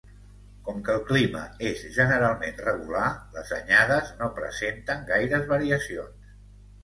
[0.67, 1.41] Com que el clima
[1.71, 6.35] és generalment regular, les anyades no presenten gaires variacions.